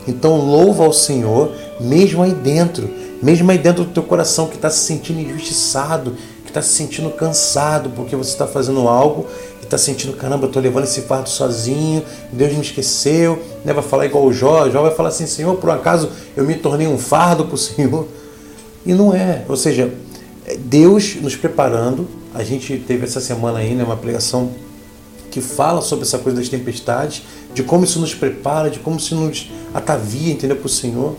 Então 0.05 0.35
louva 0.45 0.83
ao 0.83 0.91
Senhor, 0.91 1.53
mesmo 1.79 2.21
aí 2.21 2.33
dentro, 2.33 2.89
mesmo 3.21 3.49
aí 3.51 3.57
dentro 3.57 3.83
do 3.83 3.91
teu 3.91 4.03
coração 4.03 4.47
que 4.47 4.55
está 4.55 4.69
se 4.69 4.79
sentindo 4.79 5.19
injustiçado, 5.19 6.15
que 6.43 6.49
está 6.49 6.61
se 6.61 6.69
sentindo 6.69 7.09
cansado 7.11 7.91
porque 7.95 8.15
você 8.15 8.31
está 8.31 8.47
fazendo 8.47 8.87
algo 8.87 9.27
e 9.61 9.63
está 9.63 9.77
sentindo, 9.77 10.13
caramba, 10.13 10.45
eu 10.45 10.47
estou 10.47 10.61
levando 10.61 10.85
esse 10.85 11.01
fardo 11.01 11.29
sozinho, 11.29 12.03
Deus 12.31 12.53
me 12.53 12.61
esqueceu, 12.61 13.41
né? 13.63 13.73
vai 13.73 13.83
falar 13.83 14.05
igual 14.05 14.25
o 14.25 14.33
Jó, 14.33 14.69
Jó 14.69 14.81
vai 14.81 14.91
falar 14.91 15.09
assim, 15.09 15.27
Senhor, 15.27 15.55
por 15.57 15.69
um 15.69 15.73
acaso 15.73 16.09
eu 16.35 16.43
me 16.43 16.55
tornei 16.55 16.87
um 16.87 16.97
fardo 16.97 17.45
para 17.45 17.55
o 17.55 17.57
Senhor? 17.57 18.07
E 18.85 18.93
não 18.93 19.13
é, 19.13 19.45
ou 19.47 19.55
seja, 19.55 19.93
é 20.45 20.57
Deus 20.57 21.15
nos 21.21 21.35
preparando. 21.35 22.07
A 22.33 22.43
gente 22.43 22.77
teve 22.79 23.05
essa 23.05 23.21
semana 23.21 23.59
aí 23.59 23.75
né, 23.75 23.83
uma 23.83 23.97
pregação 23.97 24.51
que 25.29 25.39
fala 25.39 25.81
sobre 25.81 26.05
essa 26.05 26.17
coisa 26.17 26.39
das 26.39 26.49
tempestades, 26.49 27.23
de 27.53 27.63
como 27.63 27.85
isso 27.85 27.99
nos 27.99 28.13
prepara, 28.13 28.69
de 28.69 28.79
como 28.79 28.97
isso 28.97 29.15
nos 29.15 29.49
atavia, 29.73 30.33
entendeu, 30.33 30.57
para 30.57 30.65
o 30.65 30.69
Senhor. 30.69 31.15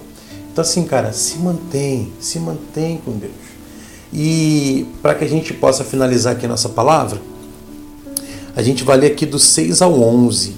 Então, 0.52 0.60
assim, 0.60 0.84
cara, 0.84 1.12
se 1.12 1.38
mantém, 1.38 2.12
se 2.20 2.38
mantém 2.38 3.00
com 3.02 3.12
Deus. 3.12 3.32
E 4.12 4.86
para 5.00 5.14
que 5.14 5.24
a 5.24 5.28
gente 5.28 5.54
possa 5.54 5.82
finalizar 5.82 6.34
aqui 6.34 6.46
nossa 6.46 6.68
palavra, 6.68 7.18
a 8.54 8.62
gente 8.62 8.84
vai 8.84 8.98
ler 8.98 9.12
aqui 9.12 9.24
do 9.24 9.38
6 9.38 9.80
ao 9.80 9.98
11, 9.98 10.54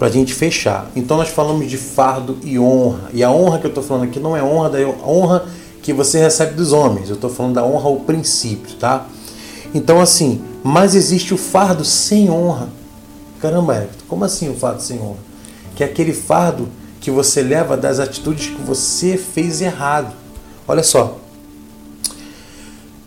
para 0.00 0.08
a 0.08 0.10
gente 0.10 0.34
fechar. 0.34 0.90
Então, 0.96 1.16
nós 1.16 1.28
falamos 1.28 1.70
de 1.70 1.76
fardo 1.76 2.36
e 2.42 2.58
honra. 2.58 3.08
E 3.14 3.22
a 3.22 3.30
honra 3.30 3.60
que 3.60 3.66
eu 3.66 3.70
estou 3.70 3.84
falando 3.84 4.04
aqui 4.04 4.18
não 4.18 4.36
é 4.36 4.42
honra 4.42 4.70
da 4.70 4.78
honra 5.06 5.46
que 5.80 5.92
você 5.92 6.18
recebe 6.18 6.54
dos 6.54 6.72
homens. 6.72 7.08
Eu 7.08 7.14
estou 7.14 7.30
falando 7.30 7.54
da 7.54 7.64
honra 7.64 7.88
ao 7.88 8.00
princípio, 8.00 8.74
tá? 8.74 9.06
Então, 9.72 10.00
assim, 10.00 10.42
mas 10.64 10.96
existe 10.96 11.32
o 11.32 11.36
fardo 11.36 11.84
sem 11.84 12.28
honra. 12.28 12.68
Caramba, 13.40 13.76
Hector, 13.76 14.02
como 14.08 14.24
assim 14.24 14.50
o 14.50 14.54
fardo 14.54 14.82
sem 14.82 15.00
honra? 15.00 15.18
Que 15.76 15.84
é 15.84 15.86
aquele 15.86 16.12
fardo 16.12 16.68
que 17.00 17.10
você 17.10 17.42
leva 17.42 17.76
das 17.76 17.98
atitudes 17.98 18.48
que 18.48 18.62
você 18.62 19.16
fez 19.16 19.60
errado. 19.60 20.12
Olha 20.66 20.82
só. 20.82 21.18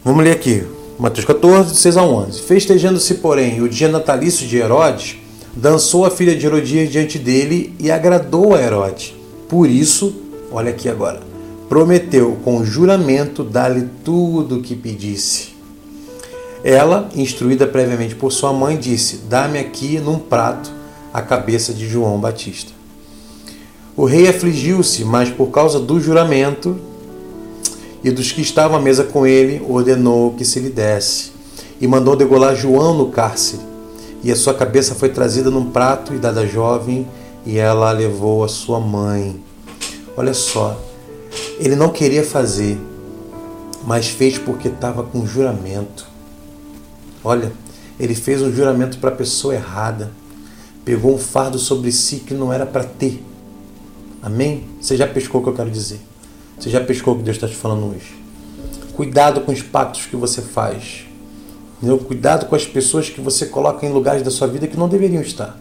Vamos 0.03 0.23
ler 0.23 0.31
aqui. 0.31 0.63
Mateus 0.97 1.25
14, 1.25 1.75
6 1.75 1.97
a 1.97 2.03
11. 2.03 2.41
Festejando-se, 2.41 3.15
porém, 3.15 3.61
o 3.61 3.69
dia 3.69 3.87
natalício 3.87 4.47
de 4.47 4.57
Herodes, 4.57 5.17
dançou 5.55 6.05
a 6.05 6.11
filha 6.11 6.35
de 6.35 6.45
Herodias 6.45 6.89
diante 6.89 7.17
dele 7.17 7.73
e 7.79 7.89
agradou 7.89 8.53
a 8.53 8.61
Herodes. 8.61 9.13
Por 9.47 9.69
isso, 9.69 10.15
olha 10.51 10.71
aqui 10.71 10.89
agora, 10.89 11.21
prometeu 11.67 12.37
com 12.43 12.65
juramento 12.65 13.43
dar-lhe 13.43 13.87
tudo 14.03 14.57
o 14.57 14.61
que 14.61 14.75
pedisse. 14.75 15.49
Ela, 16.63 17.09
instruída 17.15 17.65
previamente 17.65 18.15
por 18.15 18.31
sua 18.31 18.51
mãe, 18.51 18.77
disse: 18.77 19.21
Dá-me 19.29 19.59
aqui 19.59 19.99
num 19.99 20.19
prato 20.19 20.71
a 21.13 21.21
cabeça 21.21 21.73
de 21.73 21.87
João 21.87 22.19
Batista. 22.19 22.78
O 23.99 24.05
rei 24.05 24.29
afligiu-se, 24.29 25.03
mas 25.03 25.29
por 25.29 25.47
causa 25.47 25.77
do 25.77 25.99
juramento 25.99 26.79
e 28.01 28.09
dos 28.09 28.31
que 28.31 28.39
estavam 28.39 28.77
à 28.77 28.81
mesa 28.81 29.03
com 29.03 29.27
ele, 29.27 29.61
ordenou 29.67 30.35
que 30.35 30.45
se 30.45 30.57
lhe 30.61 30.69
desse 30.69 31.33
e 31.81 31.85
mandou 31.85 32.15
degolar 32.15 32.55
João 32.55 32.93
no 32.93 33.09
cárcere. 33.09 33.61
E 34.23 34.31
a 34.31 34.37
sua 34.37 34.53
cabeça 34.53 34.95
foi 34.95 35.09
trazida 35.09 35.51
num 35.51 35.69
prato 35.69 36.13
e 36.13 36.17
dada 36.17 36.39
à 36.39 36.45
jovem, 36.45 37.05
e 37.45 37.57
ela 37.57 37.89
a 37.89 37.91
levou 37.91 38.41
à 38.41 38.47
sua 38.47 38.79
mãe. 38.79 39.37
Olha 40.15 40.33
só, 40.33 40.79
ele 41.59 41.75
não 41.75 41.89
queria 41.89 42.23
fazer, 42.23 42.79
mas 43.85 44.07
fez 44.07 44.37
porque 44.37 44.69
estava 44.69 45.03
com 45.03 45.25
juramento. 45.25 46.07
Olha, 47.21 47.51
ele 47.99 48.15
fez 48.15 48.41
um 48.41 48.49
juramento 48.49 48.97
para 48.99 49.09
a 49.09 49.13
pessoa 49.17 49.55
errada. 49.55 50.09
Pegou 50.85 51.13
um 51.13 51.19
fardo 51.19 51.59
sobre 51.59 51.91
si 51.91 52.23
que 52.25 52.33
não 52.33 52.53
era 52.53 52.65
para 52.65 52.85
ter. 52.85 53.27
Amém? 54.21 54.65
Você 54.81 54.97
já 54.97 55.07
pescou 55.07 55.39
o 55.39 55.43
que 55.43 55.49
eu 55.49 55.53
quero 55.53 55.71
dizer? 55.71 55.99
Você 56.57 56.69
já 56.69 56.81
pescou 56.81 57.13
o 57.13 57.17
que 57.17 57.23
Deus 57.23 57.37
está 57.37 57.47
te 57.47 57.55
falando 57.55 57.85
hoje? 57.85 58.19
Cuidado 58.93 59.41
com 59.41 59.51
os 59.51 59.61
pactos 59.61 60.05
que 60.05 60.15
você 60.15 60.41
faz. 60.41 61.05
Entendeu? 61.77 61.97
Cuidado 61.99 62.45
com 62.47 62.55
as 62.55 62.65
pessoas 62.65 63.09
que 63.09 63.21
você 63.21 63.45
coloca 63.45 63.85
em 63.85 63.91
lugares 63.91 64.21
da 64.21 64.29
sua 64.29 64.47
vida 64.47 64.67
que 64.67 64.77
não 64.77 64.89
deveriam 64.89 65.21
estar. 65.21 65.57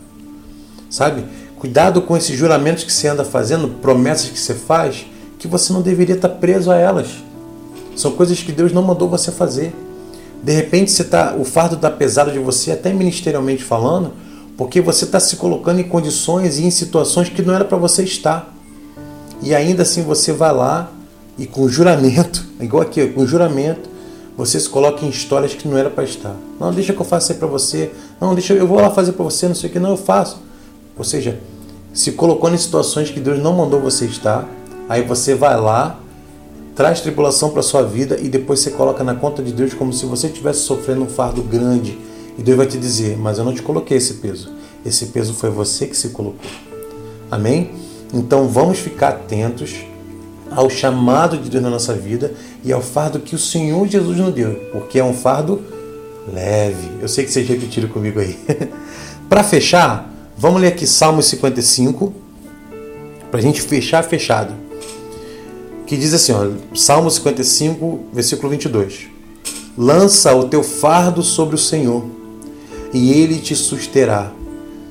Sabe? 0.91 1.25
Cuidado 1.57 2.03
com 2.03 2.17
esses 2.17 2.37
juramentos 2.37 2.83
que 2.83 2.93
você 2.93 3.07
anda 3.07 3.25
fazendo, 3.25 3.69
promessas 3.81 4.31
que 4.31 4.38
você 4.38 4.55
faz, 4.55 5.07
que 5.38 5.47
você 5.47 5.73
não 5.73 5.83
deveria 5.83 6.17
estar 6.17 6.29
preso 6.29 6.71
a 6.73 6.77
elas. 6.77 7.09
São 7.95 8.12
coisas 8.12 8.43
que 8.43 8.50
Deus 8.50 8.73
não 8.73 8.83
mandou 8.83 9.09
você 9.09 9.31
fazer. 9.31 9.73
De 10.43 10.53
repente 10.53 10.91
você 10.91 11.05
tá, 11.05 11.35
o 11.37 11.45
fardo 11.45 11.77
está 11.77 11.91
pesado 11.91 12.33
de 12.33 12.38
você, 12.38 12.73
até 12.73 12.93
ministerialmente 12.93 13.62
falando, 13.62 14.12
porque 14.59 14.81
você 14.81 15.05
está 15.05 15.21
se 15.21 15.37
colocando 15.37 15.81
em 15.81 15.85
condições 15.85 16.59
e 16.59 16.65
em 16.65 16.71
situações 16.71 17.29
que 17.29 17.43
não 17.43 17.55
era 17.55 17.65
para 17.65 17.79
você 17.79 18.03
estar. 18.03 18.53
E 19.41 19.55
ainda 19.55 19.85
assim 19.85 20.03
você 20.03 20.33
vai 20.33 20.53
lá 20.53 20.91
e 21.38 21.47
com 21.47 21.69
juramento, 21.69 22.45
igual 22.61 22.83
aqui, 22.83 23.07
com 23.07 23.25
juramento, 23.25 23.88
você 24.37 24.59
se 24.59 24.69
coloca 24.69 25.07
em 25.07 25.09
histórias 25.09 25.55
que 25.55 25.69
não 25.69 25.79
era 25.79 25.88
para 25.88 26.03
estar. 26.03 26.35
Não, 26.59 26.73
deixa 26.73 26.93
que 26.93 27.00
eu 27.00 27.05
faça 27.05 27.33
aí 27.33 27.38
para 27.38 27.47
você. 27.47 27.93
Não, 28.21 28.35
deixa 28.35 28.53
eu 28.53 28.67
vou 28.67 28.81
lá 28.81 28.91
fazer 28.91 29.12
para 29.12 29.25
você, 29.25 29.47
não 29.47 29.55
sei 29.55 29.71
o 29.71 29.73
que, 29.73 29.79
não, 29.79 29.91
eu 29.91 29.97
faço. 29.97 30.43
Ou 30.97 31.05
seja, 31.05 31.38
se 31.95 32.11
colocando 32.12 32.55
em 32.55 32.59
situações 32.59 33.11
que 33.11 33.21
Deus 33.21 33.41
não 33.41 33.53
mandou 33.53 33.81
você 33.81 34.07
estar, 34.07 34.49
aí 34.88 35.03
você 35.03 35.37
vai 35.37 35.57
lá, 35.57 36.00
traz 36.75 37.00
tribulação 37.00 37.50
para 37.50 37.62
sua 37.62 37.85
vida 37.85 38.19
e 38.21 38.29
depois 38.29 38.59
você 38.59 38.73
coloca 38.73 39.05
na 39.05 39.15
conta 39.15 39.41
de 39.41 39.53
Deus 39.53 39.73
como 39.73 39.93
se 39.93 40.05
você 40.05 40.27
estivesse 40.27 40.62
sofrendo 40.62 41.03
um 41.03 41.09
fardo 41.09 41.43
grande. 41.43 41.97
E 42.38 42.42
Deus 42.42 42.57
vai 42.57 42.66
te 42.66 42.78
dizer: 42.78 43.18
Mas 43.18 43.37
eu 43.37 43.45
não 43.45 43.52
te 43.52 43.61
coloquei 43.61 43.97
esse 43.97 44.14
peso. 44.14 44.50
Esse 44.87 45.07
peso 45.07 45.35
foi 45.35 45.50
você 45.50 45.87
que 45.87 45.97
se 45.97 46.11
colocou. 46.11 46.50
Amém? 47.30 47.73
Então 48.14 48.49
vamos 48.49 48.78
ficar 48.78 49.09
atentos 49.09 49.75
ao 50.50 50.71
chamado 50.71 51.37
de 51.37 51.50
Deus 51.50 51.62
na 51.62 51.68
nossa 51.68 51.92
vida 51.92 52.33
e 52.64 52.73
ao 52.73 52.80
fardo 52.80 53.21
que 53.21 53.35
o 53.35 53.38
Senhor 53.38 53.87
Jesus 53.87 54.16
nos 54.16 54.33
deu, 54.33 54.54
porque 54.73 54.99
é 54.99 55.04
um 55.04 55.12
fardo 55.12 55.61
leve. 56.33 56.88
Eu 57.02 57.09
sei 57.09 57.25
que 57.25 57.30
vocês 57.30 57.47
repetiram 57.47 57.88
comigo 57.88 58.21
aí. 58.21 58.38
para 59.28 59.45
fechar, 59.45 60.11
vamos 60.38 60.62
ler 60.62 60.68
aqui 60.68 60.87
Salmos 60.87 61.26
55, 61.26 62.14
para 63.30 63.40
a 63.40 63.42
gente 63.42 63.61
fechar 63.61 64.02
fechado 64.02 64.68
que 65.88 65.97
diz 65.97 66.12
assim, 66.12 66.33
ó, 66.33 66.50
Salmo 66.76 67.11
55, 67.11 68.00
versículo 68.12 68.50
22. 68.50 69.09
Lança 69.76 70.35
o 70.37 70.47
teu 70.47 70.62
fardo 70.62 71.23
sobre 71.23 71.54
o 71.54 71.59
Senhor, 71.59 72.04
e 72.92 73.12
ele 73.12 73.38
te 73.38 73.54
susterá. 73.54 74.33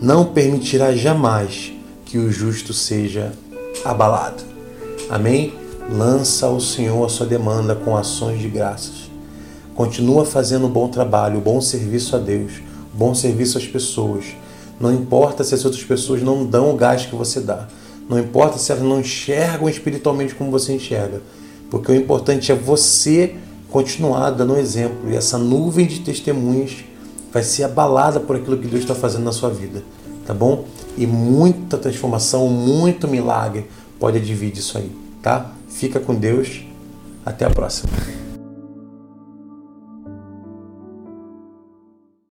Não 0.01 0.25
permitirá 0.25 0.93
jamais 0.93 1.71
que 2.05 2.17
o 2.17 2.31
justo 2.31 2.73
seja 2.73 3.33
abalado. 3.83 4.43
Amém? 5.09 5.53
Lança 5.89 6.45
ao 6.45 6.59
Senhor 6.59 7.05
a 7.05 7.09
sua 7.09 7.25
demanda 7.25 7.75
com 7.75 7.95
ações 7.95 8.39
de 8.39 8.49
graças. 8.49 9.09
Continua 9.73 10.25
fazendo 10.25 10.67
um 10.67 10.71
bom 10.71 10.87
trabalho, 10.87 11.37
um 11.37 11.41
bom 11.41 11.61
serviço 11.61 12.15
a 12.15 12.19
Deus, 12.19 12.53
um 12.93 12.97
bom 12.97 13.15
serviço 13.15 13.57
às 13.57 13.65
pessoas. 13.65 14.25
Não 14.79 14.93
importa 14.93 15.43
se 15.43 15.55
as 15.55 15.65
outras 15.65 15.83
pessoas 15.83 16.21
não 16.21 16.45
dão 16.45 16.73
o 16.73 16.77
gás 16.77 17.05
que 17.05 17.15
você 17.15 17.39
dá. 17.39 17.67
Não 18.09 18.19
importa 18.19 18.57
se 18.57 18.71
elas 18.71 18.83
não 18.83 18.99
enxergam 18.99 19.67
espiritualmente 19.67 20.33
como 20.35 20.49
você 20.49 20.73
enxerga, 20.73 21.21
porque 21.69 21.91
o 21.91 21.95
importante 21.95 22.51
é 22.51 22.55
você 22.55 23.35
continuar 23.69 24.31
dando 24.31 24.57
exemplo. 24.57 25.11
E 25.11 25.15
essa 25.15 25.37
nuvem 25.37 25.85
de 25.85 25.99
testemunhas 25.99 26.85
vai 27.37 27.43
ser 27.43 27.65
abalada 27.65 28.19
por 28.19 28.35
aquilo 28.35 28.57
que 28.57 28.67
Deus 28.67 28.81
está 28.81 28.95
fazendo 28.95 29.23
na 29.25 29.31
sua 29.31 29.51
vida, 29.51 29.83
tá 30.25 30.33
bom? 30.33 30.65
E 30.97 31.05
muita 31.05 31.77
transformação, 31.77 32.47
muito 32.49 33.07
milagre 33.07 33.69
pode 33.99 34.17
advir 34.17 34.51
disso 34.51 34.75
aí, 34.75 34.91
tá? 35.21 35.51
Fica 35.69 35.99
com 35.99 36.15
Deus. 36.15 36.65
Até 37.23 37.45
a 37.45 37.49
próxima. 37.51 37.91